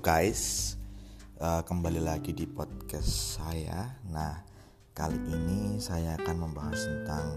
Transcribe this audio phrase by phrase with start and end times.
[0.00, 0.80] Guys,
[1.44, 4.00] uh, kembali lagi di podcast saya.
[4.08, 4.32] Nah,
[4.96, 7.36] kali ini saya akan membahas tentang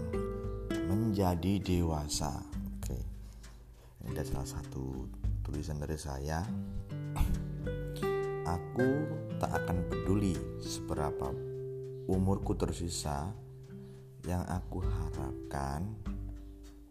[0.88, 2.32] menjadi dewasa.
[2.80, 2.96] Oke,
[4.00, 5.04] ini ada salah satu
[5.44, 6.40] tulisan dari saya.
[8.48, 8.88] Aku
[9.36, 10.32] tak akan peduli
[10.64, 11.36] seberapa
[12.08, 13.28] umurku tersisa.
[14.24, 16.00] Yang aku harapkan,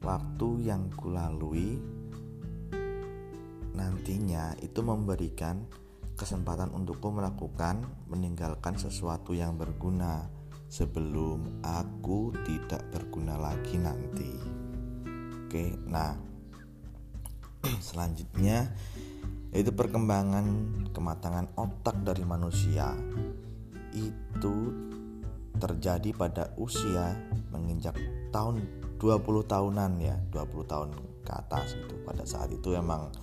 [0.06, 1.82] waktu yang kulalui
[3.74, 5.66] nantinya itu memberikan
[6.14, 10.30] kesempatan untukku melakukan meninggalkan sesuatu yang berguna
[10.70, 14.32] sebelum aku tidak berguna lagi nanti.
[15.46, 16.18] Oke, nah
[17.90, 18.74] selanjutnya
[19.54, 20.46] itu perkembangan
[20.90, 22.90] kematangan otak dari manusia
[23.94, 24.74] itu
[25.62, 27.14] terjadi pada usia
[27.54, 27.94] menginjak
[28.34, 28.66] tahun
[28.98, 30.90] 20 tahunan ya 20 tahun
[31.22, 33.14] ke atas itu pada saat itu emang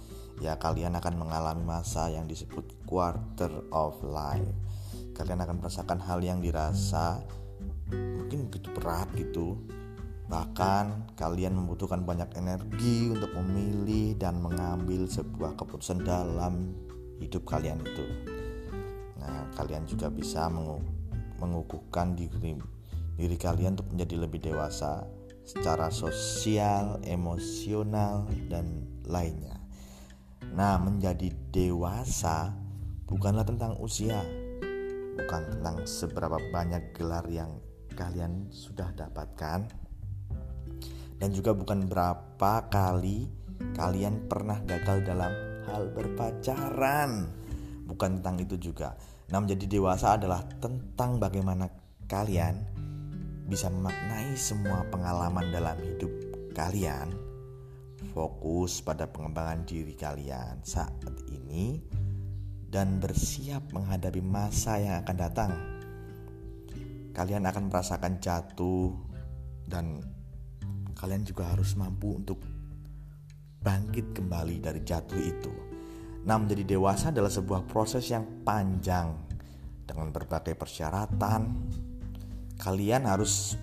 [0.40, 4.48] ya kalian akan mengalami masa yang disebut quarter of life.
[5.12, 7.20] Kalian akan merasakan hal yang dirasa
[7.92, 9.60] mungkin begitu berat gitu.
[10.32, 16.72] Bahkan kalian membutuhkan banyak energi untuk memilih dan mengambil sebuah keputusan dalam
[17.20, 18.06] hidup kalian itu.
[19.20, 20.48] Nah kalian juga bisa
[21.36, 22.56] mengukuhkan diri
[23.20, 25.04] diri kalian untuk menjadi lebih dewasa
[25.44, 29.59] secara sosial, emosional, dan lainnya.
[30.50, 32.50] Nah, menjadi dewasa
[33.06, 34.18] bukanlah tentang usia,
[35.14, 37.62] bukan tentang seberapa banyak gelar yang
[37.94, 39.70] kalian sudah dapatkan,
[41.22, 43.30] dan juga bukan berapa kali
[43.78, 45.32] kalian pernah gagal dalam
[45.70, 47.30] hal berpacaran.
[47.86, 48.94] Bukan tentang itu juga.
[49.30, 51.70] Nah, menjadi dewasa adalah tentang bagaimana
[52.10, 52.58] kalian
[53.46, 56.10] bisa memaknai semua pengalaman dalam hidup
[56.54, 57.29] kalian
[58.10, 60.98] fokus pada pengembangan diri kalian saat
[61.30, 61.78] ini
[62.70, 65.52] dan bersiap menghadapi masa yang akan datang.
[67.10, 68.94] Kalian akan merasakan jatuh
[69.66, 69.98] dan
[70.94, 72.38] kalian juga harus mampu untuk
[73.60, 75.52] bangkit kembali dari jatuh itu.
[76.20, 79.16] Nah, menjadi dewasa adalah sebuah proses yang panjang
[79.82, 81.42] dengan berbagai persyaratan.
[82.60, 83.56] Kalian harus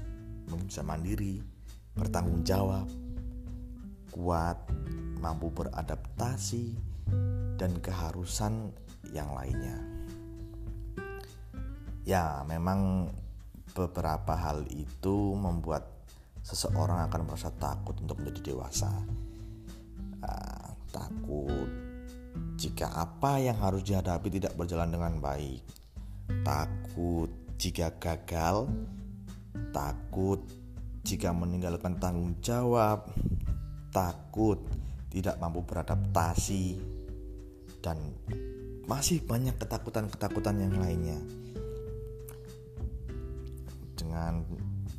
[0.66, 1.38] bisa mandiri,
[1.94, 2.90] bertanggung jawab,
[4.18, 4.58] kuat,
[5.22, 6.74] mampu beradaptasi,
[7.62, 8.74] dan keharusan
[9.14, 9.78] yang lainnya.
[12.02, 13.14] Ya, memang
[13.78, 15.86] beberapa hal itu membuat
[16.42, 18.90] seseorang akan merasa takut untuk menjadi dewasa.
[20.18, 21.70] Uh, takut
[22.58, 25.62] jika apa yang harus dihadapi tidak berjalan dengan baik.
[26.42, 27.30] Takut
[27.60, 28.72] jika gagal,
[29.76, 30.42] takut
[31.04, 33.08] jika meninggalkan tanggung jawab,
[33.98, 34.62] takut,
[35.10, 36.78] tidak mampu beradaptasi,
[37.82, 37.98] dan
[38.86, 41.18] masih banyak ketakutan-ketakutan yang lainnya.
[43.98, 44.46] Dengan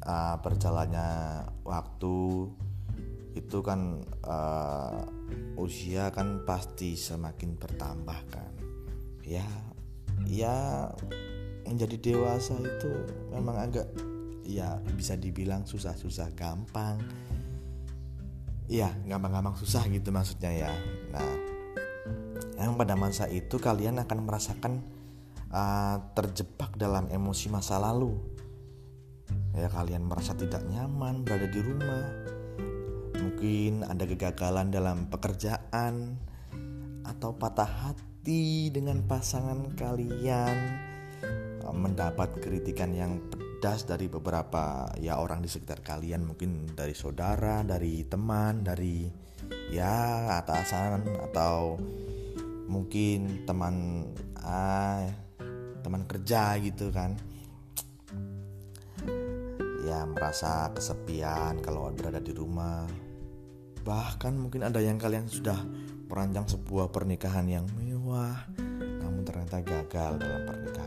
[0.03, 1.11] uh, berjalannya
[1.63, 2.17] waktu
[3.39, 5.07] itu kan uh,
[5.55, 8.53] usia kan pasti semakin bertambah kan.
[9.23, 9.47] Ya,
[10.27, 10.91] ya
[11.63, 12.93] menjadi dewasa itu
[13.31, 13.87] memang agak
[14.49, 16.97] ya bisa dibilang susah-susah gampang
[18.69, 20.73] Iya, gampang-gampang susah gitu maksudnya ya.
[21.09, 21.33] Nah,
[22.61, 24.85] yang pada masa itu kalian akan merasakan
[25.49, 28.13] uh, terjebak dalam emosi masa lalu.
[29.57, 32.05] Ya, kalian merasa tidak nyaman berada di rumah.
[33.17, 36.21] Mungkin ada kegagalan dalam pekerjaan
[37.09, 40.57] atau patah hati dengan pasangan kalian,
[41.73, 43.17] mendapat kritikan yang
[43.59, 49.11] dari beberapa ya orang di sekitar kalian mungkin dari saudara dari teman dari
[49.75, 51.75] ya atasan atau
[52.71, 54.07] mungkin teman
[54.39, 55.03] ah,
[55.83, 57.19] teman kerja gitu kan.
[59.83, 62.87] Ya merasa kesepian kalau berada di rumah.
[63.83, 65.59] Bahkan mungkin ada yang kalian sudah
[66.07, 68.47] merancang sebuah pernikahan yang mewah
[69.03, 70.78] namun ternyata gagal dalam pernikahan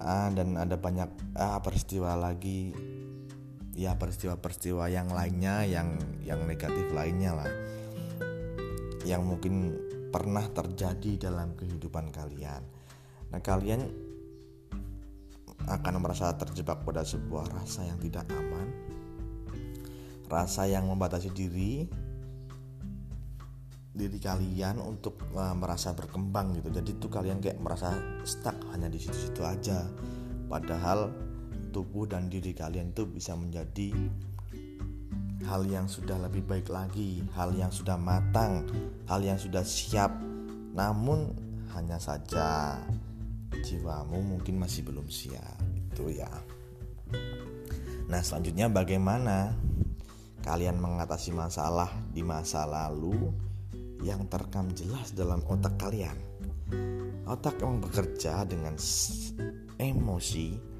[0.00, 2.72] uh, dan ada banyak uh, peristiwa lagi.
[3.70, 7.50] Ya peristiwa-peristiwa yang lainnya yang yang negatif lainnya lah.
[9.06, 9.54] Yang mungkin
[10.10, 12.66] pernah terjadi dalam kehidupan kalian.
[13.30, 13.86] Nah, kalian
[15.70, 18.68] akan merasa terjebak pada sebuah rasa yang tidak aman,
[20.26, 21.86] rasa yang membatasi diri,
[23.90, 26.70] diri kalian untuk uh, merasa berkembang gitu.
[26.70, 27.90] Jadi tuh kalian kayak merasa
[28.22, 29.86] stuck hanya di situ-situ aja.
[30.46, 31.10] Padahal
[31.74, 33.94] tubuh dan diri kalian itu bisa menjadi
[35.46, 38.66] hal yang sudah lebih baik lagi hal yang sudah matang
[39.10, 40.14] hal yang sudah siap.
[40.70, 41.34] Namun
[41.74, 42.78] hanya saja
[43.50, 45.58] jiwamu mungkin masih belum siap
[45.90, 46.30] itu ya.
[48.06, 49.54] Nah selanjutnya bagaimana
[50.46, 53.49] kalian mengatasi masalah di masa lalu
[54.00, 56.16] yang terekam jelas dalam otak kalian
[57.30, 58.74] otak yang bekerja dengan
[59.78, 60.70] emosi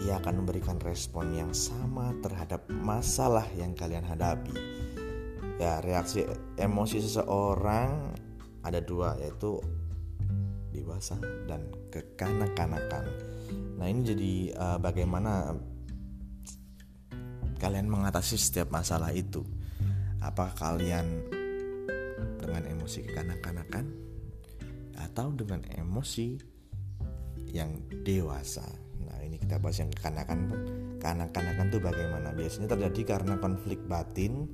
[0.00, 4.56] ia akan memberikan respon yang sama terhadap masalah yang kalian hadapi.
[5.60, 6.24] Ya, reaksi
[6.56, 8.16] emosi seseorang
[8.64, 9.60] ada dua yaitu
[10.72, 13.04] dewasa dan kekanak-kanakan.
[13.76, 15.52] Nah, ini jadi uh, bagaimana
[17.60, 19.44] kalian mengatasi setiap masalah itu.
[20.24, 21.28] Apa kalian
[22.40, 23.84] dengan emosi kekanak-kanakan
[24.96, 26.40] atau dengan emosi
[27.52, 28.64] yang dewasa?
[29.30, 30.40] ini kita bahas yang kekanakan
[30.98, 32.34] kanak-kanakan itu bagaimana?
[32.34, 34.50] Biasanya terjadi karena konflik batin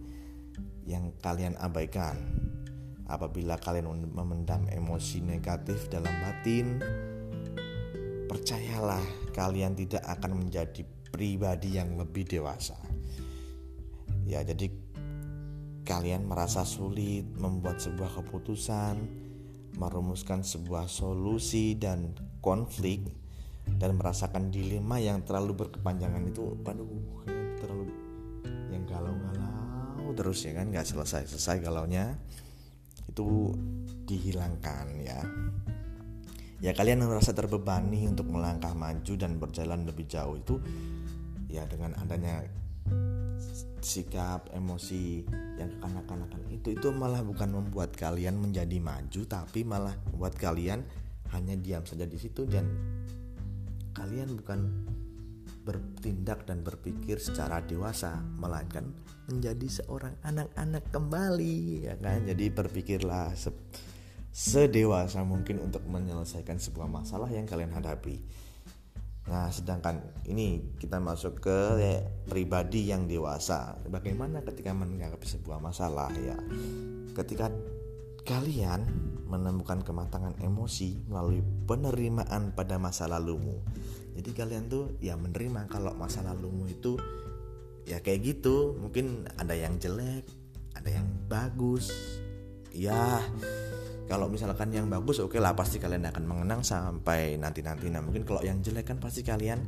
[0.84, 2.18] yang kalian abaikan.
[3.06, 6.82] Apabila kalian memendam emosi negatif dalam batin
[8.26, 10.82] percayalah kalian tidak akan menjadi
[11.14, 12.74] pribadi yang lebih dewasa.
[14.26, 14.66] Ya jadi
[15.86, 19.24] kalian merasa sulit membuat sebuah keputusan
[19.78, 23.06] merumuskan sebuah solusi dan konflik
[23.78, 26.90] dan merasakan dilema yang terlalu berkepanjangan itu aduh
[27.60, 27.92] terlalu
[28.72, 30.72] yang galau-galau terus ya kan?
[30.72, 32.16] Nggak selesai-selesai galaunya.
[33.06, 33.52] Itu
[34.08, 35.20] dihilangkan ya.
[36.64, 40.56] Ya kalian merasa terbebani untuk melangkah maju dan berjalan lebih jauh itu
[41.52, 42.40] ya dengan adanya
[43.80, 45.24] sikap emosi
[45.56, 50.84] yang kekanak-kanakan itu itu malah bukan membuat kalian menjadi maju tapi malah membuat kalian
[51.34, 52.44] hanya diam saja di situ.
[52.46, 52.66] Dan
[53.96, 54.60] kalian bukan
[55.66, 58.94] bertindak dan berpikir secara dewasa melainkan
[59.26, 62.22] menjadi seorang anak-anak kembali ya kan?
[62.22, 63.50] Jadi berpikirlah se
[64.36, 68.20] sedewasa mungkin untuk menyelesaikan sebuah masalah yang kalian hadapi
[69.26, 69.98] nah sedangkan
[70.30, 71.58] ini kita masuk ke
[72.30, 76.38] pribadi yang dewasa bagaimana ketika menghadapi sebuah masalah ya
[77.16, 77.50] ketika
[78.26, 78.82] kalian
[79.30, 83.62] menemukan kematangan emosi melalui penerimaan pada masa lalumu.
[84.18, 86.98] Jadi kalian tuh ya menerima kalau masa lalumu itu
[87.86, 88.74] ya kayak gitu.
[88.78, 90.26] Mungkin ada yang jelek,
[90.74, 91.90] ada yang bagus.
[92.76, 93.24] Ya,
[94.06, 97.90] kalau misalkan yang bagus oke okay lah pasti kalian akan mengenang sampai nanti-nanti.
[97.90, 99.58] Nah, mungkin kalau yang jelek kan pasti kalian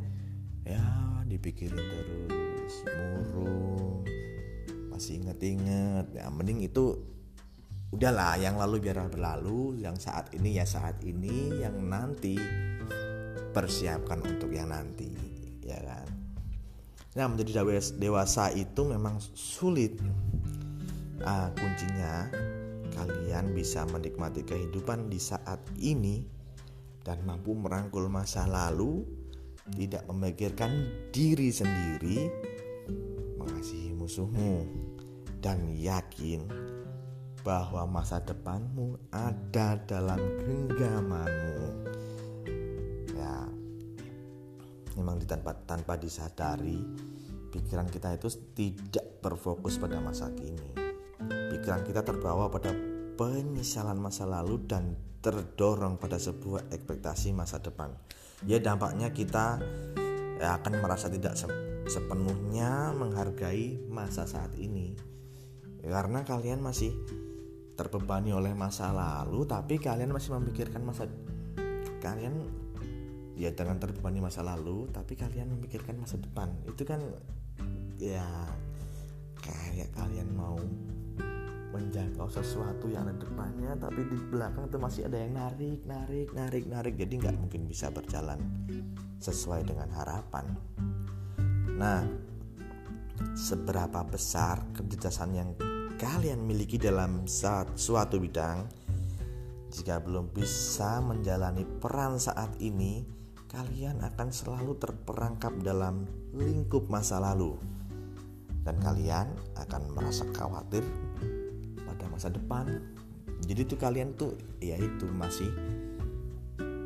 [0.62, 0.82] ya
[1.26, 4.06] dipikirin terus, murung,
[4.94, 6.06] masih inget-inget.
[6.14, 6.98] Ya mending itu
[7.88, 12.36] udahlah yang lalu biar berlalu yang saat ini ya saat ini yang nanti
[13.56, 15.08] persiapkan untuk yang nanti
[15.64, 16.08] ya kan
[17.16, 17.64] nah menjadi
[17.96, 19.96] dewasa itu memang sulit
[21.16, 22.28] nah, kuncinya
[22.98, 26.26] kalian bisa menikmati kehidupan di saat ini
[27.06, 29.06] dan mampu merangkul masa lalu
[29.78, 32.26] tidak memikirkan diri sendiri
[33.38, 34.66] mengasihi musuhmu
[35.38, 36.42] dan yakin
[37.46, 41.58] bahwa masa depanmu ada dalam genggamanmu.
[43.14, 43.46] Ya,
[44.98, 46.82] memang tanpa tanpa disadari,
[47.54, 48.28] pikiran kita itu
[48.58, 50.87] tidak berfokus pada masa kini.
[51.28, 52.72] Pikiran kita terbawa pada
[53.18, 57.92] penyesalan masa lalu dan terdorong pada sebuah ekspektasi masa depan.
[58.46, 59.58] Ya dampaknya kita
[60.38, 61.34] ya, akan merasa tidak
[61.90, 64.94] sepenuhnya menghargai masa saat ini.
[65.82, 66.94] Karena kalian masih
[67.78, 71.06] terbebani oleh masa lalu tapi kalian masih memikirkan masa
[72.02, 72.34] kalian
[73.38, 76.98] ya dengan terbebani masa lalu tapi kalian memikirkan masa depan itu kan
[78.02, 78.26] ya
[79.38, 80.58] kayak kalian mau
[81.68, 86.64] menjangkau sesuatu yang ada depannya tapi di belakang itu masih ada yang narik narik narik
[86.64, 86.94] narik.
[86.96, 88.40] Jadi nggak mungkin bisa berjalan
[89.20, 90.46] sesuai dengan harapan.
[91.76, 92.02] Nah
[93.34, 95.50] seberapa besar kecerdasan yang
[95.98, 98.70] kalian miliki dalam suatu bidang,
[99.74, 103.02] jika belum bisa menjalani peran saat ini,
[103.50, 106.06] kalian akan selalu terperangkap dalam
[106.38, 107.58] lingkup masa lalu,
[108.62, 110.86] dan kalian akan merasa khawatir
[111.98, 112.78] pada masa depan.
[113.42, 115.50] Jadi tuh kalian tuh ya itu masih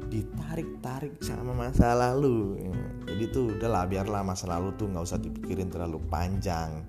[0.08, 2.64] ditarik-tarik sama masa lalu.
[3.04, 6.80] Jadi tuh udahlah biarlah masa lalu tuh nggak usah dipikirin terlalu panjang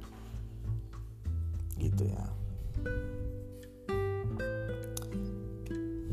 [1.83, 2.25] gitu ya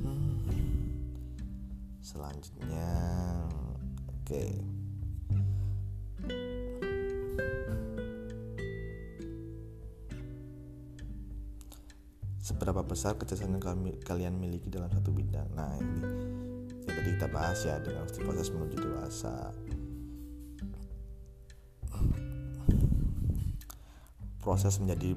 [0.02, 0.34] hmm.
[2.02, 2.90] selanjutnya
[4.10, 4.58] oke okay.
[12.50, 13.62] Seberapa besar kecerdasan yang
[14.02, 15.46] kalian miliki dalam satu bidang.
[15.54, 16.02] Nah ini
[16.82, 19.54] yang tadi kita bahas ya dengan proses menuju dewasa.
[24.42, 25.14] Proses menjadi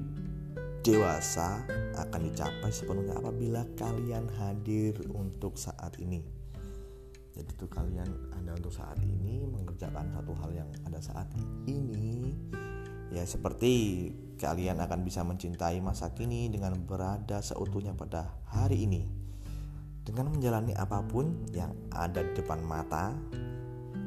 [0.86, 1.64] dewasa
[1.98, 6.22] akan dicapai sepenuhnya apabila kalian hadir untuk saat ini.
[7.34, 11.26] Jadi tuh kalian anda untuk saat ini mengerjakan satu hal yang ada saat
[11.66, 12.30] ini.
[13.10, 14.06] Ya seperti
[14.38, 19.06] kalian akan bisa mencintai masa kini dengan berada seutuhnya pada hari ini.
[20.04, 23.16] Dengan menjalani apa pun yang ada di depan mata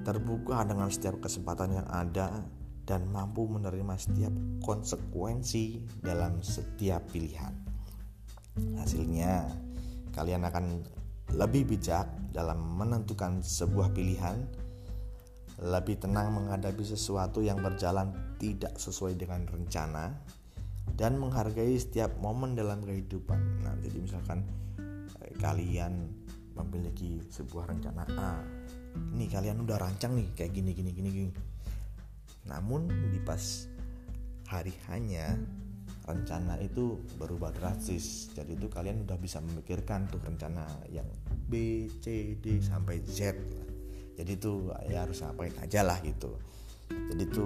[0.05, 2.45] terbuka dengan setiap kesempatan yang ada
[2.87, 4.31] dan mampu menerima setiap
[4.63, 7.51] konsekuensi dalam setiap pilihan.
[8.79, 9.51] Hasilnya
[10.15, 10.65] kalian akan
[11.35, 14.47] lebih bijak dalam menentukan sebuah pilihan,
[15.57, 20.13] lebih tenang menghadapi sesuatu yang berjalan tidak sesuai dengan rencana,
[20.93, 23.65] dan menghargai setiap momen dalam kehidupan.
[23.65, 24.45] Nah, jadi misalkan
[25.21, 26.09] eh, kalian
[26.57, 28.41] memiliki sebuah rencana A,
[29.13, 31.31] ini kalian udah rancang nih kayak gini gini gini gini.
[32.49, 33.69] Namun di pas
[34.47, 35.37] hari hanya
[36.07, 41.03] rencana itu berubah drastis jadi itu kalian udah bisa memikirkan tuh rencana yang
[41.51, 43.35] B C D sampai Z
[44.17, 46.33] jadi itu ya harus ngapain aja lah gitu.
[46.89, 47.45] Jadi itu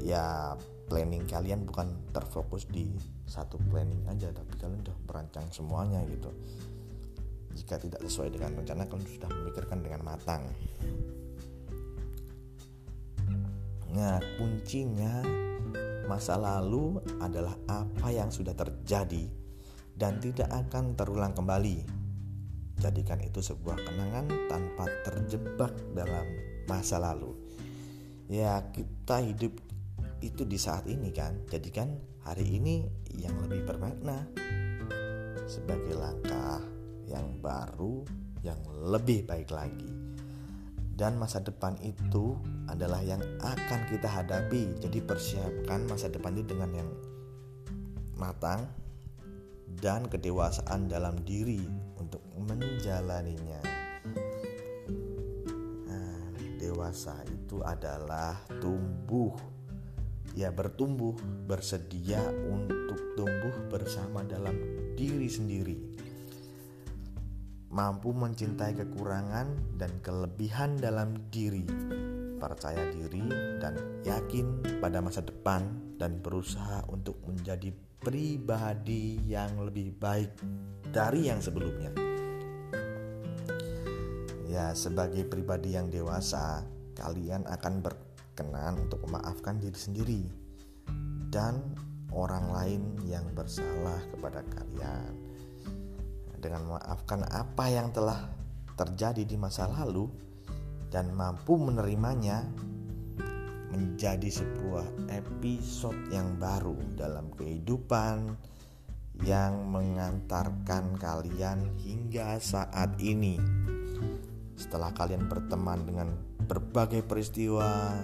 [0.00, 0.56] ya
[0.88, 2.88] planning kalian bukan terfokus di
[3.28, 6.32] satu planning aja tapi kalian udah merancang semuanya gitu.
[7.52, 10.48] Jika tidak sesuai dengan rencana kalian sudah memikirkan dengan matang.
[13.92, 15.20] Nah kuncinya
[16.08, 19.28] Masa lalu adalah apa yang sudah terjadi
[19.92, 21.84] dan tidak akan terulang kembali.
[22.78, 26.26] Jadikan itu sebuah kenangan tanpa terjebak dalam
[26.70, 27.34] masa lalu.
[28.30, 29.54] Ya, kita hidup
[30.22, 31.42] itu di saat ini kan.
[31.50, 32.86] Jadikan hari ini
[33.18, 34.26] yang lebih bermakna
[35.48, 36.60] sebagai langkah
[37.08, 38.04] yang baru
[38.44, 39.90] yang lebih baik lagi
[40.98, 42.34] dan masa depan itu
[42.66, 44.74] adalah yang akan kita hadapi.
[44.82, 46.90] Jadi persiapkan masa depan itu dengan yang
[48.18, 48.66] matang
[49.78, 51.62] dan kedewasaan dalam diri
[51.98, 53.62] untuk menjalaninya.
[55.84, 56.22] Nah,
[56.56, 59.34] dewasa itu adalah tumbuh.
[60.38, 61.18] Ya bertumbuh,
[61.50, 64.54] bersedia untuk tumbuh bersama dalam
[64.94, 65.98] diri sendiri
[67.68, 71.68] mampu mencintai kekurangan dan kelebihan dalam diri,
[72.38, 73.26] percaya diri,
[73.58, 73.74] dan
[74.06, 75.66] yakin pada masa depan,
[75.98, 80.30] dan berusaha untuk menjadi pribadi yang lebih baik
[80.88, 81.90] dari yang sebelumnya.
[84.48, 86.64] Ya, sebagai pribadi yang dewasa,
[86.96, 90.22] kalian akan berkenan untuk memaafkan diri sendiri
[91.28, 91.60] dan
[92.14, 95.12] orang lain yang bersalah kepada kalian
[96.38, 98.30] dengan memaafkan apa yang telah
[98.78, 100.08] terjadi di masa lalu
[100.88, 102.48] dan mampu menerimanya
[103.68, 108.34] menjadi sebuah episode yang baru dalam kehidupan
[109.26, 113.36] yang mengantarkan kalian hingga saat ini.
[114.58, 116.08] Setelah kalian berteman dengan
[116.48, 117.94] berbagai peristiwa,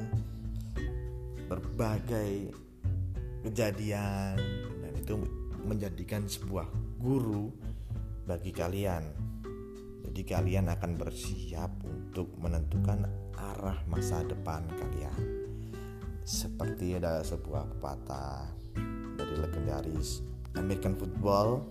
[1.49, 2.53] berbagai
[3.47, 4.37] kejadian,
[4.83, 5.15] dan itu
[5.65, 6.69] menjadikan sebuah
[7.01, 7.51] guru
[8.29, 9.34] bagi kalian.
[10.15, 13.03] Jadi kalian akan bersiap untuk menentukan
[13.35, 15.19] arah masa depan kalian.
[16.23, 18.47] Seperti ada sebuah pepatah
[19.19, 20.23] dari legendaris
[20.55, 21.67] American football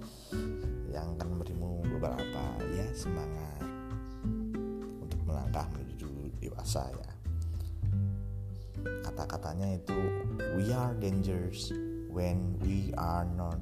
[0.92, 3.64] yang akan memberimu beberapa ya semangat
[5.00, 7.12] untuk melangkah menuju dewasa ya.
[9.08, 9.96] Kata-katanya itu
[10.60, 11.72] we are dangerous
[12.12, 13.56] when we are not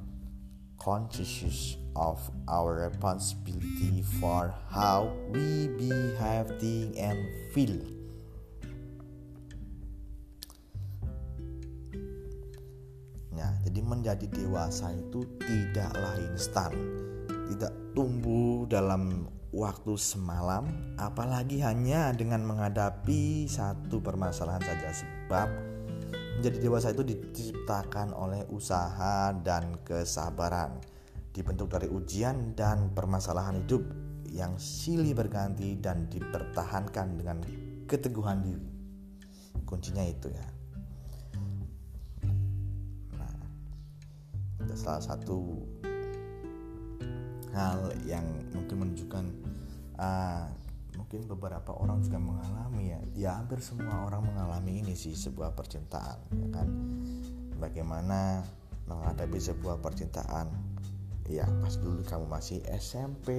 [0.74, 2.18] conscious of
[2.48, 7.18] our responsibility for how we behave, think, and
[7.52, 7.76] feel.
[13.32, 16.72] Nah, jadi menjadi dewasa itu tidaklah instan,
[17.52, 24.88] tidak tumbuh dalam waktu semalam, apalagi hanya dengan menghadapi satu permasalahan saja.
[24.92, 25.48] Sebab
[26.42, 30.74] Menjadi dewasa itu diciptakan oleh usaha dan kesabaran,
[31.32, 33.82] dibentuk dari ujian dan permasalahan hidup
[34.32, 37.40] yang silih berganti dan dipertahankan dengan
[37.88, 38.68] keteguhan diri.
[39.64, 40.46] Kuncinya itu ya.
[43.16, 43.36] Nah,
[44.64, 45.64] itu salah satu
[47.52, 48.24] hal yang
[48.56, 49.24] mungkin menunjukkan
[50.00, 50.48] uh,
[50.96, 56.16] mungkin beberapa orang juga mengalami ya ya hampir semua orang mengalami ini sih sebuah percintaan
[56.32, 56.68] ya kan
[57.60, 58.44] bagaimana
[58.88, 60.48] menghadapi sebuah percintaan
[61.30, 63.32] ya pas dulu kamu masih SMP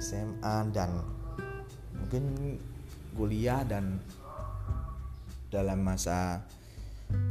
[0.00, 1.04] SMA dan
[1.96, 2.56] mungkin
[3.12, 4.00] kuliah dan
[5.48, 6.44] dalam masa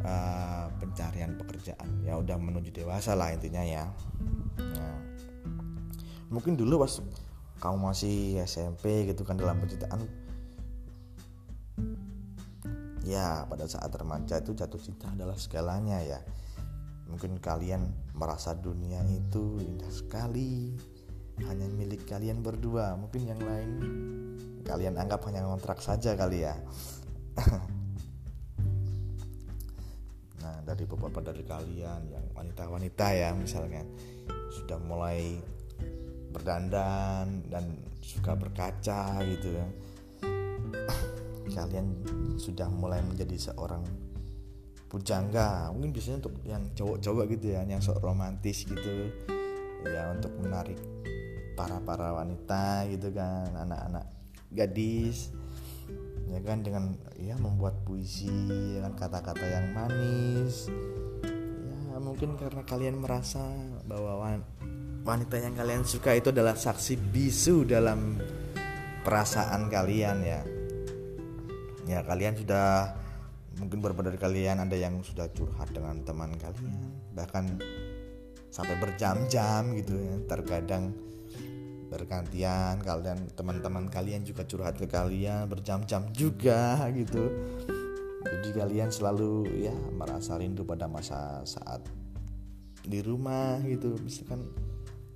[0.04, 2.02] uh, pencarian pekerjaan.
[2.04, 3.86] Ya udah menuju dewasa lah intinya ya.
[4.58, 4.98] Nah,
[6.34, 7.00] mungkin dulu pas
[7.58, 10.06] kamu masih SMP gitu kan dalam percintaan
[13.08, 16.20] ya pada saat remaja itu jatuh cinta adalah segalanya ya
[17.08, 20.76] mungkin kalian merasa dunia itu indah sekali.
[21.38, 23.72] Hanya milik kalian berdua mungkin yang lain
[24.66, 26.56] kalian anggap hanya kontrak saja kali ya.
[30.38, 33.84] Nah dari beberapa dari kalian yang wanita-wanita ya misalnya
[34.48, 35.44] sudah mulai
[36.32, 39.68] berdandan dan suka berkaca gitu ya.
[41.58, 41.88] Kalian
[42.40, 43.84] sudah mulai menjadi seorang
[44.88, 45.72] pujangga.
[45.72, 49.12] Mungkin biasanya untuk yang cowok-cowok gitu ya yang sok romantis gitu.
[49.88, 50.80] Ya untuk menarik
[51.54, 54.06] para para wanita gitu kan anak-anak
[54.52, 55.32] gadis.
[56.28, 58.32] Ya kan dengan ya membuat puisi
[58.76, 60.68] ya kan kata-kata yang manis.
[61.88, 63.44] Ya mungkin karena kalian merasa
[63.88, 64.44] bahwa
[65.08, 68.20] wanita yang kalian suka itu adalah saksi bisu dalam
[69.08, 70.42] perasaan kalian ya.
[71.88, 72.92] Ya kalian sudah
[73.58, 76.78] mungkin beberapa dari kalian ada yang sudah curhat dengan teman kalian
[77.18, 77.58] bahkan
[78.58, 80.16] sampai berjam-jam gitu ya.
[80.26, 80.94] Terkadang
[81.88, 87.32] bergantian kalian teman-teman kalian juga curhat ke kalian berjam-jam juga gitu.
[88.28, 91.80] Jadi kalian selalu ya merasa rindu pada masa saat
[92.84, 93.96] di rumah gitu.
[94.04, 94.44] Misalkan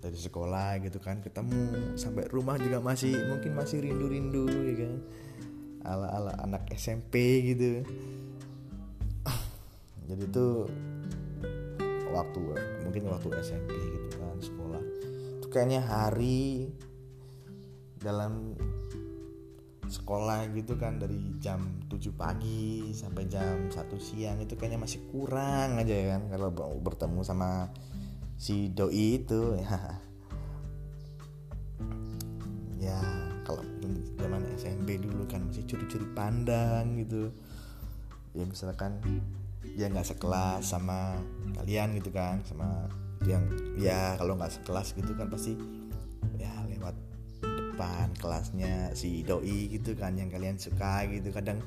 [0.01, 4.93] dari sekolah gitu kan ketemu sampai rumah juga masih mungkin masih rindu-rindu ya kan.
[5.81, 7.81] Ala-ala anak SMP gitu
[10.09, 10.65] jadi tuh
[12.11, 12.41] waktu
[12.83, 14.81] mungkin waktu SMP gitu kan sekolah.
[15.39, 16.69] Itu kayaknya hari
[18.01, 18.57] dalam
[19.91, 25.75] sekolah gitu kan dari jam 7 pagi sampai jam 1 siang itu kayaknya masih kurang
[25.75, 27.69] aja ya kan kalau bertemu sama
[28.39, 29.59] si doi itu.
[29.59, 29.67] Ya
[32.95, 32.99] ya
[33.43, 33.67] kalau
[34.15, 37.35] zaman SMP dulu kan masih curi-curi pandang gitu.
[38.31, 39.03] Ya misalkan
[39.75, 41.15] dia nggak sekelas sama
[41.55, 42.89] kalian gitu kan sama
[43.23, 43.45] yang
[43.77, 45.53] ya kalau nggak sekelas gitu kan pasti
[46.41, 46.97] ya lewat
[47.41, 51.61] depan kelasnya si doi gitu kan yang kalian suka gitu kadang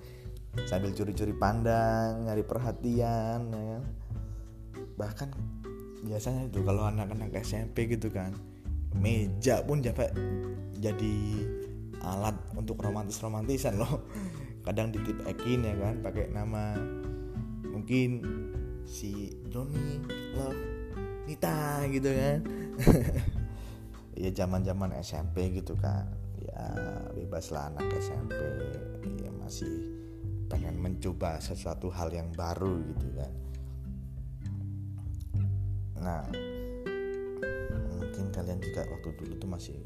[0.66, 3.82] sambil curi-curi pandang nyari perhatian ya kan.
[4.94, 5.28] bahkan
[6.06, 8.30] biasanya itu kalau anak-anak SMP gitu kan
[8.94, 9.82] meja pun
[10.78, 11.16] jadi
[12.04, 14.06] alat untuk romantis romantisan loh
[14.66, 16.78] kadang ditip ekin ya kan pakai nama
[17.74, 18.22] mungkin
[18.86, 19.98] si Doni
[20.38, 20.62] Love
[21.26, 22.38] Nita gitu kan.
[24.14, 26.06] Ya zaman zaman SMP gitu kan.
[26.38, 26.70] Ya
[27.18, 28.38] bebas lah anak SMP
[29.18, 29.90] ya masih
[30.46, 33.32] pengen mencoba sesuatu hal yang baru gitu kan.
[35.98, 36.22] Nah
[37.98, 39.82] mungkin kalian juga waktu dulu tuh masih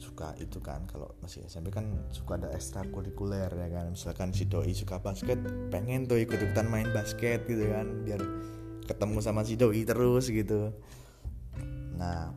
[0.00, 3.92] suka itu kan kalau masih SMP kan suka ada ekstrakurikuler ya kan?
[3.92, 5.38] Misalkan si doi suka basket
[5.72, 8.20] pengen tuh ikut ikutan main basket gitu kan biar
[8.86, 10.74] ketemu sama si doi terus gitu.
[11.96, 12.34] Nah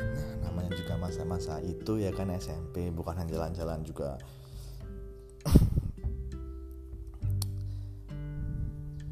[0.00, 4.18] nah namanya juga masa-masa itu ya kan SMP bukan hanya jalan-jalan juga.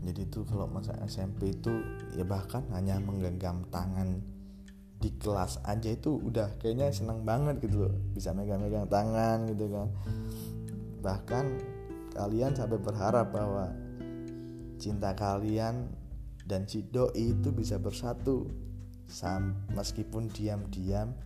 [0.09, 1.85] Jadi tuh kalau masa SMP itu
[2.17, 4.25] ya bahkan hanya menggenggam tangan
[4.99, 7.95] di kelas aja itu udah kayaknya senang banget gitu loh.
[8.13, 9.89] Bisa megang-megang tangan gitu kan.
[11.03, 11.45] Bahkan
[12.19, 13.71] kalian sampai berharap bahwa
[14.83, 15.87] cinta kalian
[16.51, 18.51] dan si doi itu bisa bersatu.
[19.09, 21.17] Sam, meskipun diam-diam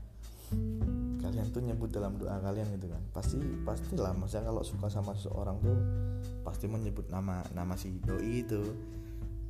[1.19, 3.03] kalian tuh nyebut dalam doa kalian gitu kan.
[3.11, 4.13] Pasti pastilah.
[4.15, 5.79] Maksudnya kalau suka sama seseorang tuh
[6.45, 8.63] pasti menyebut nama nama si doi itu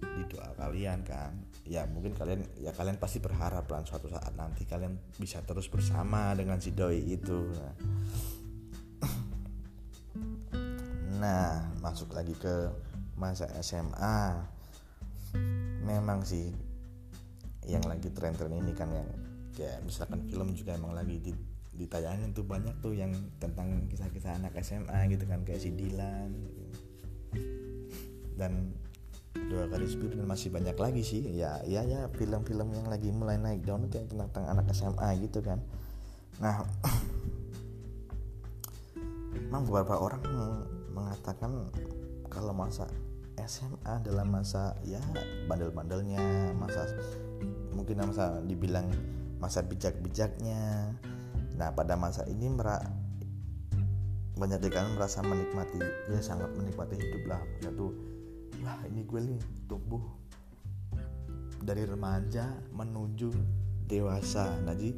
[0.03, 1.33] di doa kalian kan.
[1.62, 6.35] Ya mungkin kalian ya kalian pasti berharap lah suatu saat nanti kalian bisa terus bersama
[6.35, 7.55] dengan si doi itu.
[11.23, 12.67] Nah, masuk lagi ke
[13.15, 14.43] masa SMA
[15.87, 16.51] memang sih
[17.62, 19.07] yang lagi tren-tren ini kan yang
[19.55, 21.33] kayak misalkan film juga emang lagi di,
[21.79, 26.62] ditayangin tuh banyak tuh yang tentang kisah-kisah anak SMA gitu kan kayak si Dilan gitu.
[28.35, 28.75] dan
[29.33, 31.23] dua garis biru dan masih banyak lagi sih.
[31.33, 35.40] Ya ya ya film-film yang lagi mulai naik daun yang tentang, tentang anak SMA gitu
[35.40, 35.61] kan.
[36.40, 36.64] Nah
[39.49, 40.23] memang beberapa orang
[40.92, 41.73] mengatakan
[42.29, 42.88] kalau masa
[43.40, 45.01] SMA dalam masa ya
[45.49, 46.85] bandel-bandelnya masa
[47.73, 48.88] mungkin masa dibilang
[49.40, 50.92] masa bijak-bijaknya.
[51.57, 52.81] Nah pada masa ini merah
[54.33, 55.77] banyak kalian merasa menikmati
[56.09, 57.42] ya sangat menikmati hidup lah.
[57.61, 57.92] Satu
[58.62, 60.03] wah ini gue nih tumbuh
[61.62, 63.31] dari remaja menuju
[63.87, 64.51] dewasa.
[64.62, 64.94] Nah jadi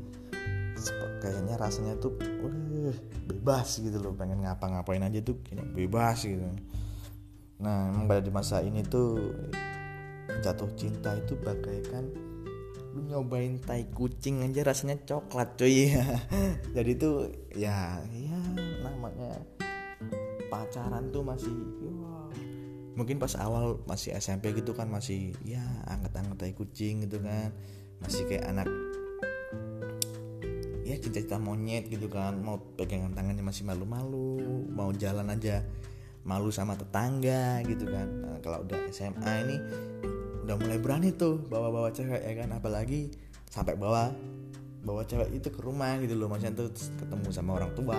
[1.20, 2.94] kayaknya rasanya tuh uh,
[3.28, 4.12] bebas gitu loh.
[4.16, 6.44] Pengen ngapa-ngapain aja tuh kayak bebas gitu.
[7.60, 9.32] Nah emang pada di masa ini tuh
[10.40, 12.08] jatuh cinta itu bagaikan
[12.94, 15.90] lu nyobain tai kucing aja rasanya coklat cuy.
[16.76, 18.40] Jadi tuh ya ya
[18.86, 19.34] namanya
[20.46, 21.50] pacaran tuh masih
[22.94, 27.50] mungkin pas awal masih SMP gitu kan masih ya angkat-angkat tai kucing gitu kan.
[27.98, 28.68] Masih kayak anak
[30.84, 32.38] ya cinta-cinta monyet gitu kan.
[32.38, 35.66] Mau pegangan tangannya masih malu-malu mau jalan aja
[36.24, 38.06] malu sama tetangga gitu kan.
[38.08, 39.56] Nah, kalau udah SMA ini
[40.46, 42.54] udah mulai berani tuh bawa-bawa cewek ya kan.
[42.54, 43.10] Apalagi
[43.50, 44.14] sampai bawa
[44.84, 46.30] bawa cewek itu ke rumah gitu loh.
[46.30, 47.98] Maksudnya tuh ketemu sama orang tua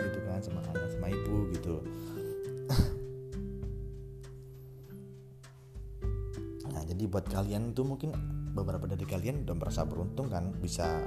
[0.00, 1.82] gitu kan sama anak sama ibu gitu
[6.74, 8.10] nah jadi buat kalian tuh mungkin
[8.50, 11.02] beberapa dari kalian udah merasa beruntung kan bisa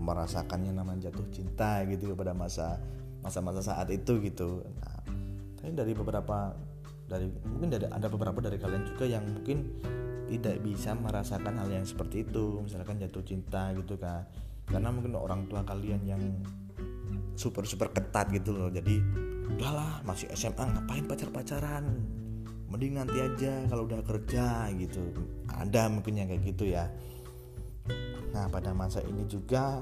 [0.00, 2.80] merasakan yang namanya jatuh cinta gitu pada masa
[3.24, 4.64] masa-masa saat itu gitu.
[4.80, 4.96] Nah
[5.56, 6.52] tapi dari beberapa
[7.06, 9.82] dari mungkin dari ada beberapa dari kalian juga yang mungkin
[10.26, 14.26] tidak bisa merasakan hal yang seperti itu misalkan jatuh cinta gitu kan.
[14.66, 16.22] Karena mungkin orang tua kalian yang
[17.38, 18.70] super super ketat gitu loh.
[18.70, 19.00] Jadi
[19.46, 21.86] udahlah masih SMA ngapain pacar pacaran
[22.66, 25.02] mending nanti aja kalau udah kerja gitu.
[25.50, 26.90] Ada mungkin yang kayak gitu ya.
[28.34, 29.80] Nah pada masa ini juga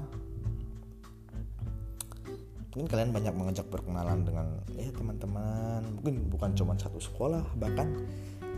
[2.75, 5.81] mungkin kalian banyak mengajak berkenalan dengan ya teman-teman.
[6.01, 7.91] Mungkin bukan cuma satu sekolah bahkan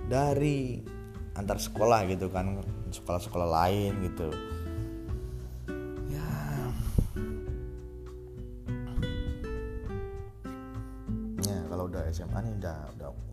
[0.08, 0.82] dari
[1.38, 2.60] antar sekolah gitu kan
[2.90, 4.34] sekolah-sekolah lain gitu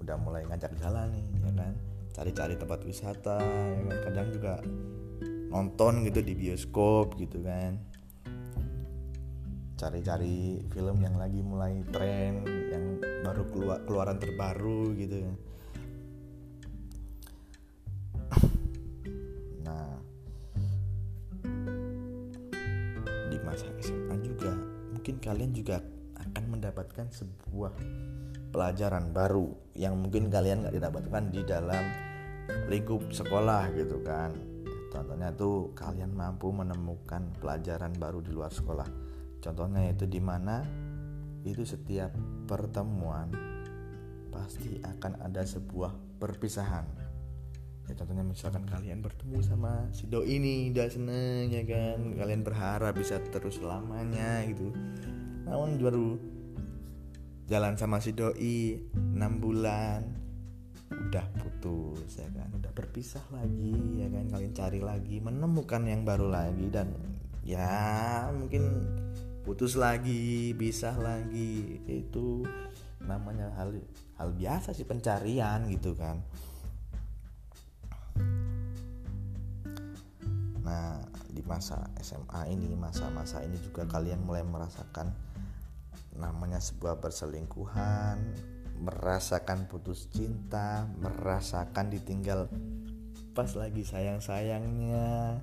[0.04, 1.74] udah mulai ngajak jalan nih ya kan?
[2.14, 3.98] Cari-cari tempat wisata ya kan?
[4.04, 4.54] Kadang juga
[5.50, 7.80] nonton gitu di bioskop gitu kan.
[9.74, 12.84] Cari-cari film yang lagi mulai tren yang
[13.24, 15.32] baru keluar keluaran terbaru gitu ya
[19.64, 19.96] nah
[23.32, 24.52] di masa SMA juga
[24.92, 25.80] mungkin kalian juga
[26.20, 27.72] akan mendapatkan sebuah
[28.54, 31.84] pelajaran baru yang mungkin kalian nggak didapatkan di dalam
[32.70, 34.30] lingkup sekolah gitu kan
[34.94, 39.04] contohnya tuh kalian mampu menemukan pelajaran baru di luar sekolah
[39.44, 40.64] Contohnya itu di mana
[41.44, 42.08] itu setiap
[42.48, 43.28] pertemuan
[44.32, 46.88] pasti akan ada sebuah perpisahan.
[47.84, 52.96] Ya contohnya misalkan kalian bertemu sama si doi ini udah seneng ya kan kalian berharap
[52.96, 54.72] bisa terus selamanya gitu.
[55.44, 56.16] Namun baru
[57.44, 60.00] jalan sama si doi 6 bulan.
[60.94, 62.48] Udah putus ya kan?
[62.56, 64.24] Udah berpisah lagi ya kan?
[64.32, 66.96] Kalian cari lagi menemukan yang baru lagi dan
[67.44, 68.88] ya mungkin
[69.44, 71.84] putus lagi bisa lagi.
[71.84, 72.48] Itu
[73.04, 73.76] namanya hal
[74.16, 76.24] hal biasa sih pencarian gitu kan.
[80.64, 85.33] Nah di masa SMA ini masa-masa ini juga kalian mulai merasakan
[86.14, 88.18] namanya sebuah perselingkuhan
[88.78, 92.50] merasakan putus cinta merasakan ditinggal
[93.34, 95.42] pas lagi sayang-sayangnya.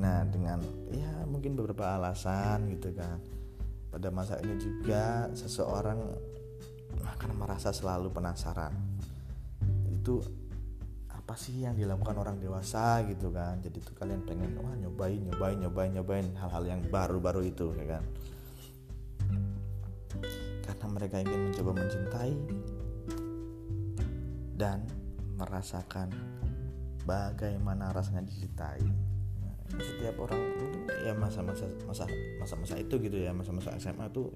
[0.00, 3.20] Nah dengan ya mungkin beberapa alasan gitu kan.
[3.90, 5.98] Pada masa ini juga seseorang
[7.04, 8.72] akan merasa selalu penasaran.
[9.92, 10.24] Itu
[11.10, 13.60] apa sih yang dilakukan orang dewasa gitu kan?
[13.60, 18.04] Jadi tuh kalian pengen wah nyobain nyobain nyobain nyobain hal-hal yang baru-baru itu ya kan
[20.66, 22.34] karena mereka ingin mencoba mencintai
[24.58, 24.84] dan
[25.38, 26.10] merasakan
[27.06, 28.84] bagaimana rasanya dicintai
[29.70, 30.42] setiap orang
[31.06, 32.04] ya masa-masa masa
[32.42, 34.34] masa-masa itu gitu ya masa-masa SMA tuh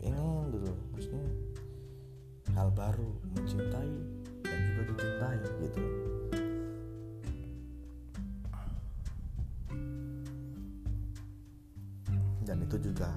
[0.00, 0.16] ini
[0.54, 1.24] gitu maksudnya
[2.56, 3.92] hal baru mencintai
[4.40, 5.82] dan juga dicintai gitu.
[12.46, 13.10] Dan itu juga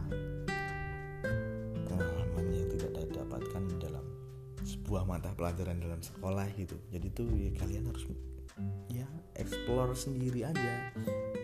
[4.89, 6.73] sebuah mata pelajaran dalam sekolah gitu.
[6.89, 8.10] Jadi tuh ya, kalian harus
[8.89, 9.06] ya
[9.38, 10.89] explore sendiri aja.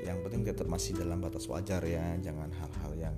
[0.02, 2.18] Yang penting tetap masih dalam batas wajar ya.
[2.26, 3.16] Jangan hal-hal yang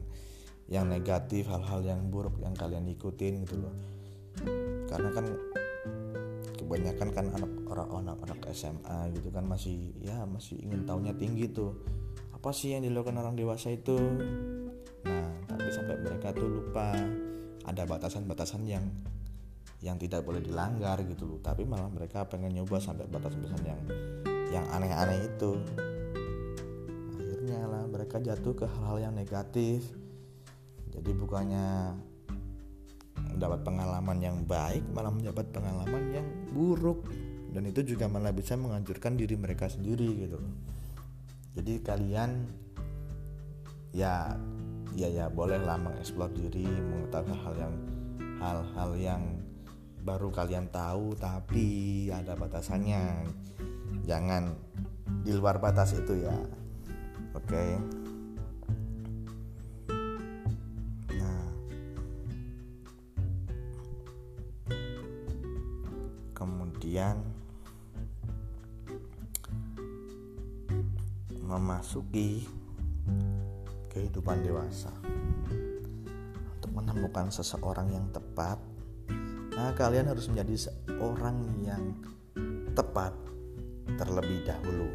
[0.68, 3.72] yang negatif hal-hal yang buruk yang kalian ikutin gitu loh.
[4.92, 5.32] Karena kan
[6.60, 11.72] kebanyakan kan anak orang anak SMA gitu kan masih ya masih ingin tahunya tinggi tuh.
[12.36, 13.96] Apa sih yang dilakukan orang dewasa itu?
[15.08, 16.92] Nah tapi sampai mereka tuh lupa.
[17.64, 18.84] Ada batasan-batasan yang
[19.82, 21.40] yang tidak boleh dilanggar gitu loh.
[21.42, 23.82] Tapi malah mereka pengen nyoba sampai batasan-batasan yang
[24.50, 25.60] yang aneh-aneh itu.
[27.18, 29.86] Akhirnya lah mereka jatuh ke hal-hal yang negatif.
[30.92, 31.94] Jadi bukannya
[33.38, 37.06] mendapat pengalaman yang baik malah mendapat pengalaman yang buruk.
[37.48, 40.38] Dan itu juga malah bisa menghancurkan diri mereka sendiri gitu
[41.58, 42.46] jadi kalian
[43.90, 44.38] ya
[44.94, 47.74] ya ya bolehlah mengeksplor diri mengetahui hal yang
[48.38, 49.22] hal-hal yang
[50.08, 53.28] baru kalian tahu tapi ada batasannya.
[54.08, 54.56] Jangan
[55.28, 56.32] di luar batas itu ya.
[57.36, 57.52] Oke?
[57.52, 57.72] Okay.
[61.20, 61.48] nah.
[66.32, 67.20] Kemudian
[71.44, 72.48] memasuki
[73.92, 74.96] kehidupan dewasa.
[76.56, 78.77] Untuk menemukan seseorang yang tepat
[79.58, 81.98] Nah, kalian harus menjadi seorang yang
[82.78, 83.10] tepat
[83.98, 84.86] terlebih dahulu.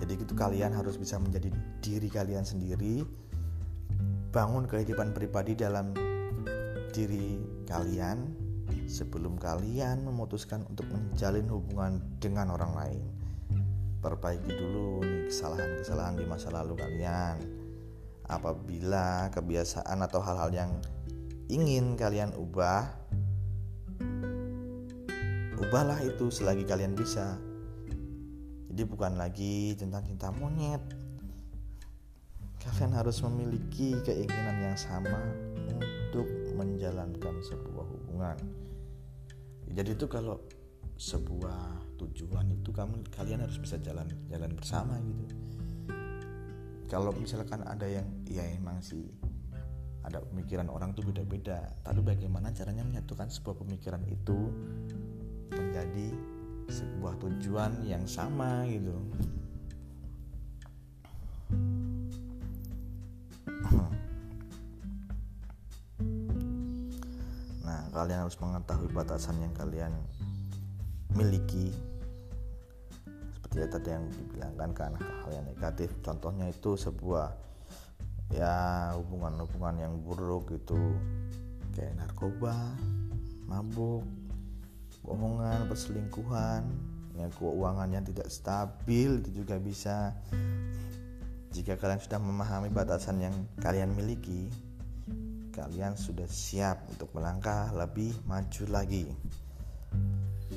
[0.00, 1.52] Jadi itu kalian harus bisa menjadi
[1.84, 3.04] diri kalian sendiri,
[4.32, 5.92] bangun kehidupan pribadi dalam
[6.96, 7.36] diri
[7.68, 8.32] kalian
[8.88, 13.04] sebelum kalian memutuskan untuk menjalin hubungan dengan orang lain.
[14.00, 17.36] Perbaiki dulu nih kesalahan-kesalahan di masa lalu kalian.
[18.24, 20.72] Apabila kebiasaan atau hal-hal yang
[21.52, 22.88] ingin kalian ubah,
[25.60, 27.36] ubahlah itu selagi kalian bisa.
[28.72, 30.80] Jadi bukan lagi tentang cinta monyet.
[32.60, 35.20] Kalian harus memiliki keinginan yang sama
[35.68, 38.36] untuk menjalankan sebuah hubungan.
[39.70, 40.40] Jadi itu kalau
[41.00, 45.24] sebuah tujuan itu kamu kalian harus bisa jalan jalan bersama gitu.
[46.88, 49.08] Kalau misalkan ada yang ya emang sih
[50.04, 51.70] ada pemikiran orang tuh beda-beda.
[51.84, 54.50] Tapi bagaimana caranya menyatukan sebuah pemikiran itu
[55.54, 56.14] menjadi
[56.70, 58.96] sebuah tujuan yang sama gitu.
[67.66, 69.94] Nah kalian harus mengetahui batasan yang kalian
[71.14, 71.70] miliki.
[73.42, 75.90] Seperti tadi yang dibilangkan kan hal yang negatif.
[76.02, 77.30] Contohnya itu sebuah
[78.30, 80.78] ya hubungan-hubungan yang buruk itu
[81.74, 82.54] kayak narkoba
[83.50, 84.06] mabuk
[85.10, 86.62] bohongan, perselingkuhan,
[87.18, 87.26] ya
[87.90, 90.14] yang tidak stabil itu juga bisa.
[91.50, 94.46] Jika kalian sudah memahami batasan yang kalian miliki,
[95.50, 99.10] kalian sudah siap untuk melangkah lebih maju lagi.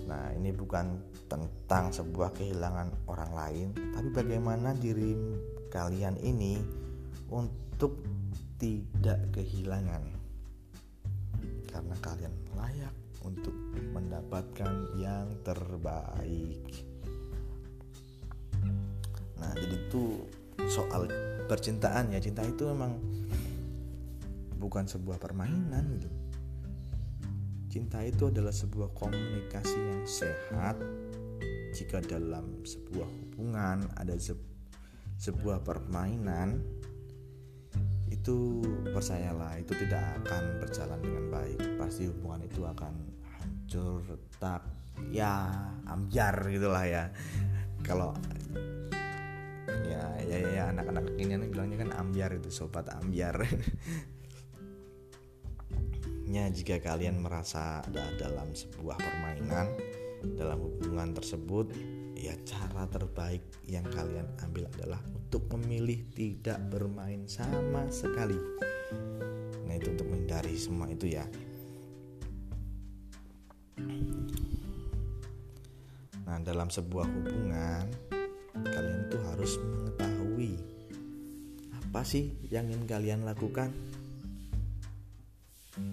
[0.05, 5.17] Nah, ini bukan tentang sebuah kehilangan orang lain, tapi bagaimana diri
[5.73, 6.61] kalian ini
[7.33, 7.97] untuk
[8.61, 10.05] tidak kehilangan
[11.73, 13.55] karena kalian layak untuk
[13.95, 16.63] mendapatkan yang terbaik.
[19.39, 20.27] Nah, jadi itu
[20.71, 21.07] soal
[21.47, 22.95] percintaan ya, cinta itu memang
[24.59, 26.17] bukan sebuah permainan gitu.
[27.73, 30.77] Cinta itu adalah sebuah komunikasi yang sehat
[31.73, 34.37] jika dalam sebuah hubungan ada se
[35.17, 36.61] sebuah permainan
[38.13, 38.61] itu
[38.93, 43.12] percayalah itu tidak akan berjalan dengan baik pasti hubungan itu akan
[43.73, 44.61] hancur retak
[45.09, 45.49] ya
[45.89, 47.09] ambiar gitulah ya.
[47.81, 48.13] Kalau
[49.89, 53.41] ya ya ya, anak-anak kekinian bilangnya kan ambiar itu sobat ambiar.
[56.23, 59.69] Ya jika kalian merasa ada dalam sebuah permainan
[60.33, 61.69] dalam hubungan tersebut
[62.17, 68.39] ya cara terbaik yang kalian ambil adalah untuk memilih tidak bermain sama sekali.
[69.67, 71.27] Nah itu untuk menghindari semua itu ya
[76.23, 77.85] Nah, dalam sebuah hubungan,
[78.53, 80.57] kalian tuh harus mengetahui
[81.71, 83.69] apa sih yang ingin kalian lakukan,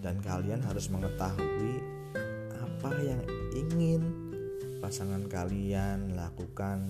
[0.01, 1.85] dan kalian harus mengetahui
[2.57, 3.21] apa yang
[3.53, 4.03] ingin
[4.81, 6.88] pasangan kalian lakukan,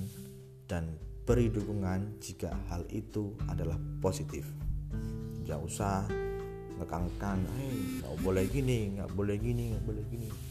[0.70, 0.94] dan
[1.26, 4.46] beri dukungan jika hal itu adalah positif.
[5.42, 6.06] Gak usah
[6.78, 10.49] ngekangkan, hei nggak boleh gini, nggak boleh gini, nggak boleh gini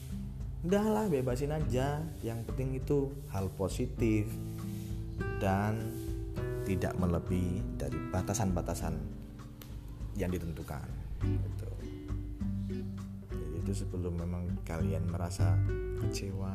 [0.63, 2.03] udahlah bebasin aja.
[2.23, 4.27] Yang penting itu hal positif
[5.39, 5.79] dan
[6.67, 8.95] tidak melebihi dari batasan-batasan
[10.19, 10.85] yang ditentukan
[11.23, 11.69] gitu.
[13.31, 15.55] Jadi itu sebelum memang kalian merasa
[16.03, 16.53] kecewa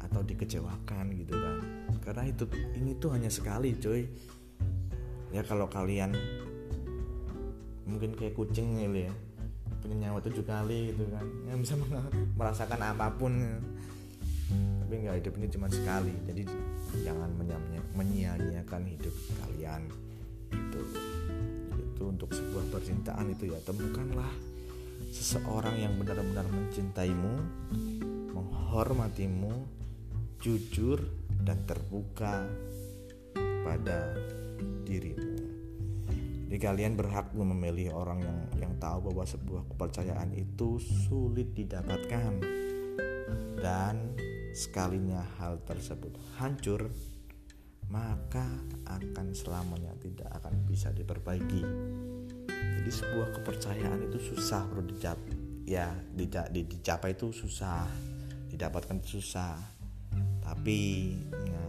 [0.00, 1.58] atau dikecewakan gitu kan.
[2.00, 4.06] Karena itu ini tuh hanya sekali coy
[5.30, 6.10] ya kalau kalian
[7.86, 9.14] mungkin kayak kucing gitu ya
[9.80, 11.26] punya nyawa tujuh kali gitu kan.
[11.48, 11.74] Yang bisa
[12.38, 13.32] merasakan apa pun.
[14.50, 16.14] Tapi nggak hidup ini cuma sekali.
[16.28, 16.42] Jadi
[17.02, 17.30] jangan
[17.96, 19.82] menyia-nyiakan hidup kalian.
[20.50, 20.80] Itu
[21.78, 23.58] itu untuk sebuah percintaan itu ya.
[23.64, 24.30] Temukanlah
[25.08, 27.34] seseorang yang benar-benar mencintaimu
[28.36, 29.52] menghormatimu
[30.40, 31.00] jujur
[31.44, 32.44] dan terbuka
[33.64, 34.16] pada
[34.84, 35.39] dirimu
[36.50, 42.42] jadi kalian berhak memilih orang yang yang tahu bahwa sebuah kepercayaan itu sulit didapatkan
[43.62, 44.18] dan
[44.50, 46.10] sekalinya hal tersebut
[46.42, 46.90] hancur
[47.86, 48.50] maka
[48.82, 51.62] akan selamanya tidak akan bisa diperbaiki.
[52.50, 55.38] Jadi sebuah kepercayaan itu susah bro dicapai
[55.70, 55.86] ya
[56.50, 57.86] dicapai itu susah
[58.50, 59.54] didapatkan susah
[60.42, 61.62] tapi ya,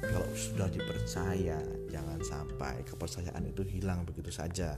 [0.00, 4.76] kalau sudah dipercaya jangan sampai kepercayaan itu hilang begitu saja.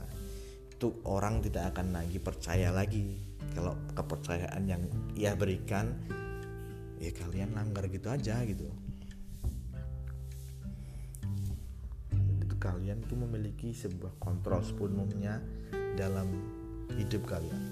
[0.71, 3.19] Itu orang tidak akan lagi percaya lagi.
[3.51, 4.81] Kalau kepercayaan yang
[5.13, 5.91] ia berikan
[6.97, 8.65] ya kalian langgar gitu aja gitu.
[12.41, 15.43] Itu kalian tuh memiliki sebuah kontrol sepenuhnya
[15.99, 16.31] dalam
[16.95, 17.63] hidup kalian.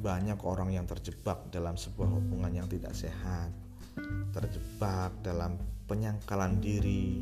[0.00, 3.52] Banyak orang yang terjebak dalam sebuah hubungan yang tidak sehat
[4.30, 5.58] terjebak dalam
[5.90, 7.18] penyangkalan diri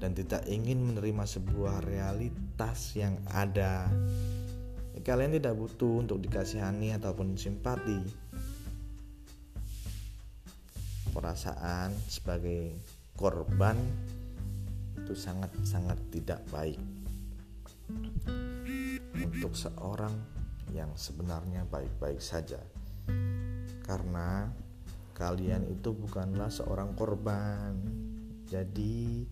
[0.00, 3.92] dan tidak ingin menerima sebuah realitas yang ada.
[5.04, 8.00] Kalian tidak butuh untuk dikasihani ataupun simpati.
[11.12, 12.76] Perasaan sebagai
[13.16, 13.76] korban
[14.96, 16.80] itu sangat-sangat tidak baik
[19.16, 20.12] untuk seorang
[20.74, 22.58] yang sebenarnya baik-baik saja.
[23.86, 24.50] Karena
[25.16, 28.05] kalian itu bukanlah seorang korban
[28.46, 29.26] jadi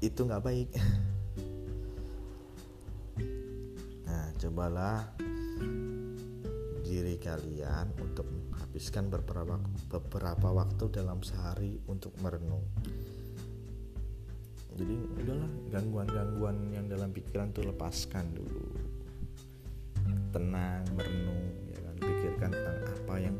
[0.00, 0.70] itu nggak baik.
[4.06, 5.02] Nah cobalah
[6.86, 9.58] diri kalian untuk habiskan beberapa
[9.90, 12.62] beberapa waktu dalam sehari untuk merenung.
[14.76, 18.64] Jadi udahlah gangguan-gangguan yang dalam pikiran tuh lepaskan dulu.
[20.30, 21.94] Tenang merenung ya kan?
[21.98, 23.36] Pikirkan tentang apa yang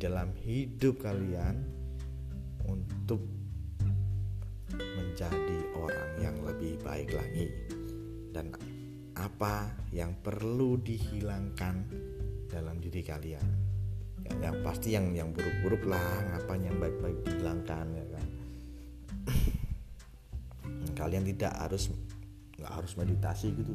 [0.00, 1.60] dalam hidup kalian
[2.64, 3.20] untuk
[4.72, 7.52] menjadi orang yang lebih baik lagi.
[8.32, 8.48] Dan
[9.12, 11.84] apa yang perlu dihilangkan
[12.48, 13.44] dalam diri kalian?
[14.24, 18.28] Yang, yang pasti yang yang buruk-buruk lah ngapain yang baik-baik dihilangkan ya kan?
[21.00, 21.92] Kalian tidak harus
[22.56, 23.72] nggak harus meditasi gitu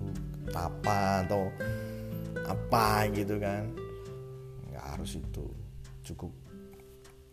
[0.57, 1.53] apa atau
[2.49, 3.69] apa gitu kan?
[4.73, 5.64] Nggak harus itu
[6.05, 6.29] cukup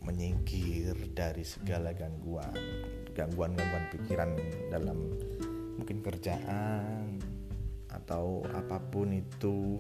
[0.02, 2.56] menyingkir dari segala gangguan
[3.12, 4.30] gangguan-gangguan pikiran
[4.72, 4.98] dalam
[5.76, 7.20] mungkin kerjaan
[7.92, 9.76] atau apa pun itu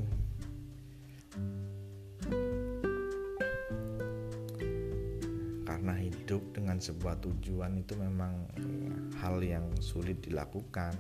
[5.64, 8.46] karena hidup dengan sebuah tujuan itu memang
[9.18, 10.94] hal yang sulit dilakukan.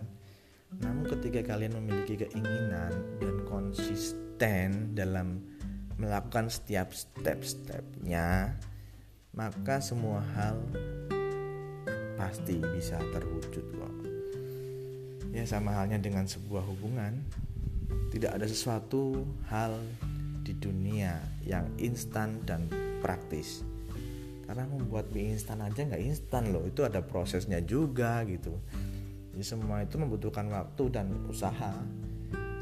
[0.80, 5.51] Namun ketika kalian memiliki keinginan dan konsisten dalam
[5.96, 8.56] melakukan setiap step-stepnya,
[9.32, 10.60] maka semua hal
[12.20, 13.94] pasti bisa terwujud kok.
[15.32, 17.24] Ya sama halnya dengan sebuah hubungan,
[18.12, 19.80] tidak ada sesuatu hal
[20.44, 22.68] di dunia yang instan dan
[23.00, 23.64] praktis.
[24.44, 28.52] Karena membuat mie instan aja nggak instan loh itu ada prosesnya juga gitu.
[29.32, 31.72] Jadi semua itu membutuhkan waktu dan usaha.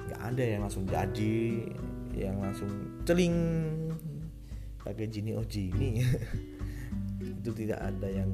[0.06, 1.66] Nggak ada yang langsung jadi
[2.14, 2.70] yang langsung
[3.04, 3.36] celing.
[4.80, 6.00] Pakai jini oh jini
[7.20, 8.32] itu tidak ada yang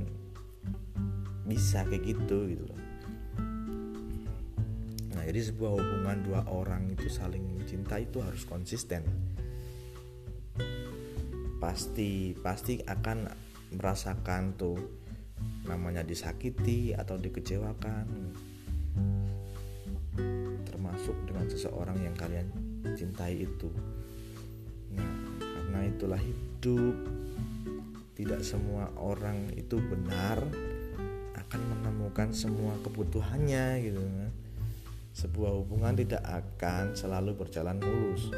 [1.46, 2.80] bisa kayak gitu gitu loh.
[5.14, 9.02] Nah jadi sebuah hubungan dua orang itu saling mencintai itu harus konsisten.
[11.58, 13.26] Pasti pasti akan
[13.74, 14.78] merasakan tuh
[15.66, 18.06] namanya disakiti atau dikecewakan.
[20.62, 22.46] Termasuk dengan seseorang yang kalian
[22.94, 23.70] cintai itu
[25.76, 26.96] karena itulah hidup.
[28.16, 30.40] Tidak semua orang itu benar
[31.36, 34.32] akan menemukan semua kebutuhannya gitu kan.
[35.12, 38.32] Sebuah hubungan tidak akan selalu berjalan mulus.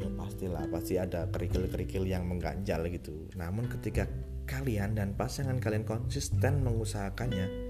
[0.00, 3.28] Ya pastilah pasti ada kerikil-kerikil yang mengganjal gitu.
[3.36, 4.08] Namun ketika
[4.48, 7.68] kalian dan pasangan kalian konsisten mengusahakannya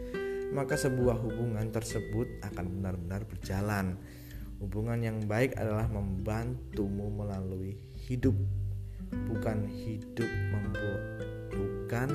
[0.54, 3.98] maka sebuah hubungan tersebut akan benar-benar berjalan.
[4.62, 7.74] Hubungan yang baik adalah membantumu melalui
[8.06, 8.36] hidup,
[9.12, 11.02] bukan hidup membuat
[11.52, 12.08] bukan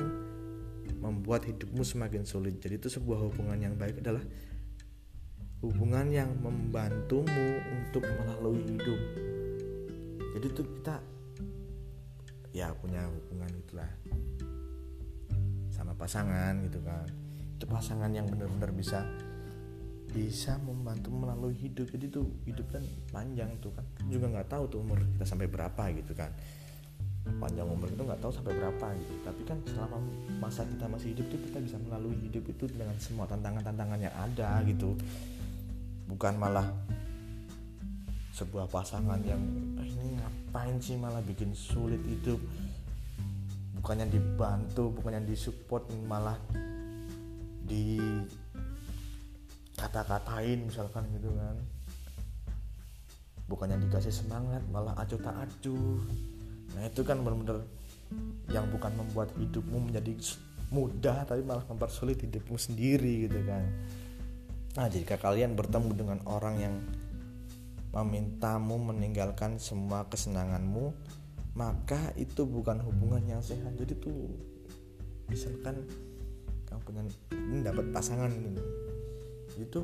[0.98, 2.58] membuat hidupmu semakin sulit.
[2.58, 4.22] Jadi itu sebuah hubungan yang baik adalah
[5.62, 9.00] hubungan yang membantumu untuk melalui hidup.
[10.38, 10.96] Jadi itu kita
[12.54, 13.90] ya punya hubungan itulah
[15.70, 17.06] sama pasangan gitu kan.
[17.58, 19.06] Itu pasangan yang benar-benar bisa
[20.08, 22.80] bisa membantu melalui hidup jadi tuh hidup kan
[23.12, 26.32] panjang tuh kan juga nggak tahu tuh umur kita sampai berapa gitu kan
[27.36, 29.12] panjang umur itu nggak tahu sampai berapa gitu.
[29.20, 29.98] Tapi kan selama
[30.40, 34.64] masa kita masih hidup tuh kita bisa melalui hidup itu dengan semua tantangan-tantangan yang ada
[34.64, 34.96] gitu.
[36.08, 36.64] Bukan malah
[38.32, 39.42] sebuah pasangan yang
[39.76, 42.40] ah, ini ngapain sih malah bikin sulit hidup?
[43.76, 46.40] Bukannya dibantu bukannya disupport malah
[47.68, 48.00] di
[49.76, 51.56] kata-katain misalkan gitu kan.
[53.48, 56.00] Bukannya dikasih semangat malah acuh tak acuh
[56.76, 57.64] nah itu kan benar-benar
[58.48, 60.16] yang bukan membuat hidupmu menjadi
[60.68, 63.64] mudah tapi malah mempersulit hidupmu sendiri gitu kan.
[64.76, 66.74] Nah jika kalian bertemu dengan orang yang
[67.92, 70.92] memintamu meninggalkan semua kesenanganmu
[71.56, 73.74] maka itu bukan hubungan yang sehat.
[73.80, 74.28] Jadi tuh
[75.28, 75.84] misalkan
[76.68, 77.02] kamu punya
[77.32, 78.56] ini dapat pasangan ini
[79.56, 79.80] itu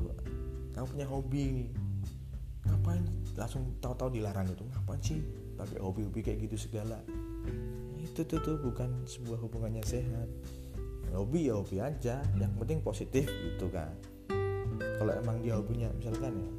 [0.76, 1.43] kamu punya hobi.
[1.61, 1.68] Nih
[2.64, 3.05] ngapain?
[3.37, 5.20] Langsung tahu-tahu dilarang itu ngapain sih
[5.55, 6.99] pakai hobi-hobi kayak gitu segala.
[7.99, 10.29] Itu tuh tuh bukan sebuah hubungannya sehat.
[11.15, 13.95] Hobi ya hobi aja yang penting positif gitu kan.
[14.99, 16.51] Kalau emang dia hobinya misalkan ya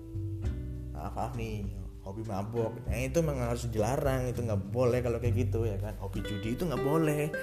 [0.96, 1.68] maaf maaf nih
[2.08, 2.72] hobi mabok.
[2.88, 6.00] Nah itu memang harus dilarang itu nggak boleh kalau kayak gitu ya kan.
[6.00, 7.34] Hobi judi itu nggak boleh.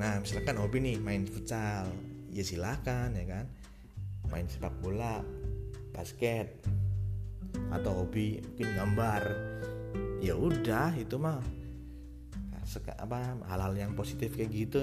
[0.00, 1.86] Nah misalkan hobi nih main futsal
[2.34, 3.46] ya silakan ya kan.
[4.26, 5.22] Main sepak bola
[5.94, 6.66] basket
[7.70, 9.22] atau hobi mungkin gambar
[10.18, 11.42] ya udah itu mah.
[12.98, 14.82] Apa hal-hal yang positif kayak gitu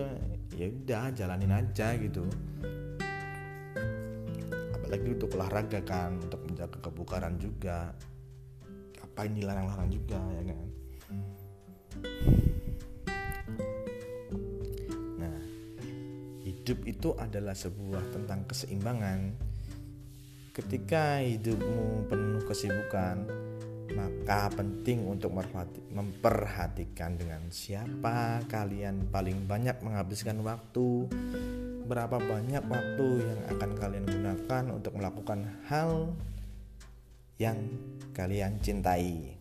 [0.56, 2.24] ya udah jalanin aja gitu.
[4.78, 7.92] Apalagi untuk olahraga kan untuk menjaga kebugaran juga.
[9.02, 10.68] Apa ini larang-larang juga ya kan?
[16.42, 19.34] Hidup itu adalah sebuah tentang keseimbangan.
[20.54, 23.26] Ketika hidupmu penuh kesibukan,
[24.02, 25.30] maka penting untuk
[25.94, 31.06] memperhatikan dengan siapa kalian paling banyak menghabiskan waktu,
[31.86, 36.10] berapa banyak waktu yang akan kalian gunakan untuk melakukan hal
[37.38, 37.62] yang
[38.18, 39.38] kalian cintai.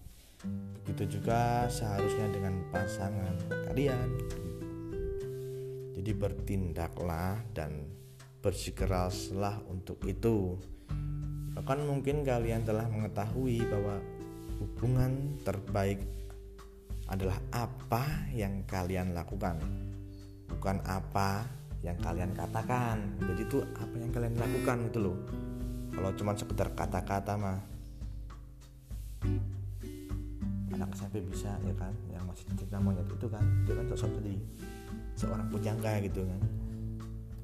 [0.85, 3.37] Begitu juga seharusnya dengan pasangan
[3.73, 4.09] kalian
[6.01, 7.89] jadi bertindaklah dan
[8.41, 10.57] bersikeraslah untuk itu.
[11.53, 14.01] Bahkan mungkin kalian telah mengetahui bahwa
[14.61, 16.05] hubungan terbaik
[17.09, 19.59] adalah apa yang kalian lakukan,
[20.47, 21.49] bukan apa
[21.81, 23.19] yang kalian katakan.
[23.25, 25.19] Jadi itu apa yang kalian lakukan itu loh.
[25.91, 27.59] Kalau cuma sekedar kata-kata mah
[30.71, 34.35] anak SMP bisa ya kan yang masih cinta monyet itu kan dia kan sosok jadi
[35.13, 36.41] seorang pujangga gitu kan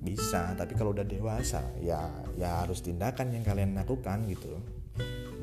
[0.01, 2.01] bisa tapi kalau udah dewasa ya
[2.39, 4.57] ya harus tindakan yang kalian lakukan gitu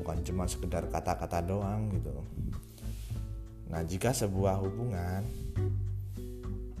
[0.00, 2.12] bukan cuma sekedar kata-kata doang gitu.
[3.70, 5.24] Nah jika sebuah hubungan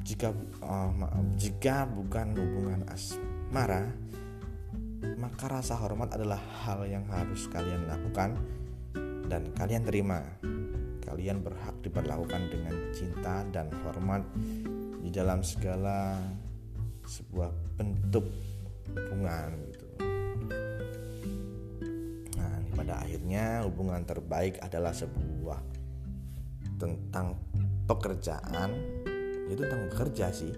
[0.04, 0.92] jika uh,
[1.40, 3.88] jika bukan hubungan asmara
[5.16, 8.36] maka rasa hormat adalah hal yang harus kalian lakukan
[9.28, 10.20] dan kalian terima.
[11.04, 14.24] Kalian berhak diperlakukan dengan cinta dan hormat
[15.04, 16.16] di dalam segala
[17.04, 18.24] sebuah bentuk
[18.88, 19.73] hubungan
[22.94, 25.58] pada akhirnya hubungan terbaik adalah sebuah
[26.78, 27.34] tentang
[27.90, 28.70] pekerjaan,
[29.50, 30.54] itu tentang bekerja sih.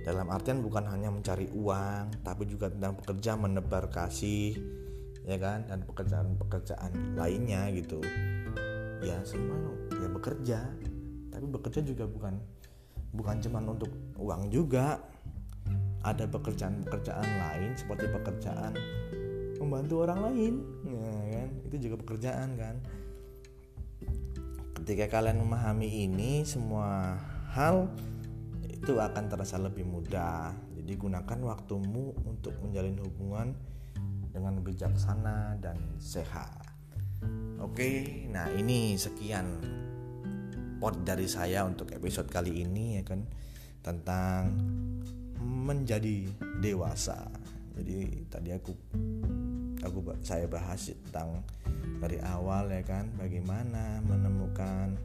[0.00, 4.56] Dalam artian bukan hanya mencari uang, tapi juga tentang pekerja menebar kasih,
[5.28, 8.00] ya kan, dan pekerjaan-pekerjaan lainnya gitu.
[9.04, 9.60] Ya semua
[9.92, 10.64] ya bekerja,
[11.36, 12.40] tapi bekerja juga bukan
[13.12, 15.04] bukan cuma untuk uang juga.
[16.00, 18.72] Ada pekerjaan-pekerjaan lain seperti pekerjaan
[19.64, 20.54] membantu orang lain
[20.84, 22.76] ya kan itu juga pekerjaan kan?
[24.82, 27.16] Ketika kalian memahami ini semua
[27.56, 27.88] hal
[28.68, 30.52] itu akan terasa lebih mudah.
[30.76, 33.56] Jadi gunakan waktumu untuk menjalin hubungan
[34.28, 36.68] dengan bijaksana dan sehat.
[37.64, 39.74] Oke nah ini sekian
[40.84, 43.24] support dari saya untuk episode kali ini ya kan?
[43.80, 44.52] Tentang
[45.40, 46.28] menjadi
[46.60, 47.24] dewasa.
[47.72, 48.76] jadi tadi aku
[49.84, 51.44] aku saya bahas tentang
[52.00, 54.96] dari awal ya kan bagaimana menemukan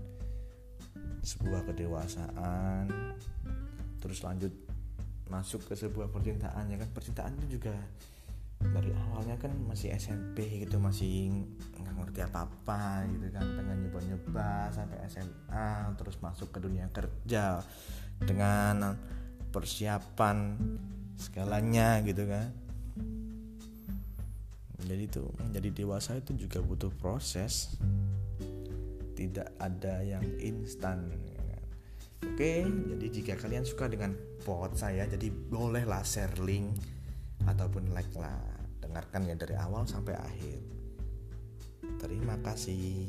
[1.24, 2.88] sebuah kedewasaan
[4.00, 4.52] terus lanjut
[5.30, 6.90] masuk ke sebuah percintaan ya kan.
[6.90, 7.76] Percintaan itu juga
[8.60, 11.32] dari awalnya kan masih SMP gitu masih
[11.80, 13.46] nggak ngerti apa apa gitu kan.
[13.46, 17.62] Pengen nyoba nyoba sampai SMA terus masuk ke dunia kerja
[18.20, 18.98] dengan
[19.54, 20.60] persiapan
[21.16, 22.69] segalanya gitu kan
[24.88, 27.76] jadi itu menjadi dewasa itu juga butuh proses.
[29.18, 31.12] Tidak ada yang instan.
[32.20, 36.76] Oke jadi jika kalian suka dengan pot saya jadi bolehlah share link
[37.48, 38.40] ataupun like lah
[38.84, 40.60] dengarkan ya dari awal sampai akhir.
[42.00, 43.08] Terima kasih